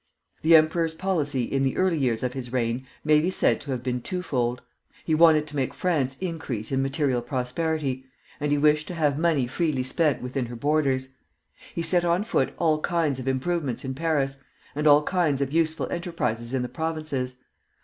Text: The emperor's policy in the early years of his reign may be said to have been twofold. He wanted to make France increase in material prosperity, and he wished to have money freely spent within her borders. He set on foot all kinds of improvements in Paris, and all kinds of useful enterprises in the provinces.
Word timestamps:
The 0.41 0.55
emperor's 0.55 0.95
policy 0.95 1.43
in 1.43 1.61
the 1.61 1.77
early 1.77 1.95
years 1.99 2.23
of 2.23 2.33
his 2.33 2.51
reign 2.51 2.87
may 3.03 3.21
be 3.21 3.29
said 3.29 3.61
to 3.61 3.69
have 3.69 3.83
been 3.83 4.01
twofold. 4.01 4.63
He 5.05 5.13
wanted 5.13 5.45
to 5.45 5.55
make 5.55 5.75
France 5.75 6.17
increase 6.19 6.71
in 6.71 6.81
material 6.81 7.21
prosperity, 7.21 8.05
and 8.39 8.51
he 8.51 8.57
wished 8.57 8.87
to 8.87 8.95
have 8.95 9.19
money 9.19 9.45
freely 9.45 9.83
spent 9.83 10.19
within 10.23 10.47
her 10.47 10.55
borders. 10.55 11.09
He 11.75 11.83
set 11.83 12.03
on 12.03 12.23
foot 12.23 12.55
all 12.57 12.79
kinds 12.81 13.19
of 13.19 13.27
improvements 13.27 13.85
in 13.85 13.93
Paris, 13.93 14.39
and 14.73 14.87
all 14.87 15.03
kinds 15.03 15.39
of 15.39 15.53
useful 15.53 15.87
enterprises 15.91 16.51
in 16.51 16.63
the 16.63 16.67
provinces. 16.69 17.37